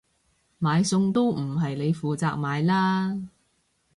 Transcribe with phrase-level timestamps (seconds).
[0.57, 3.21] 買餸都唔係你負責買啦？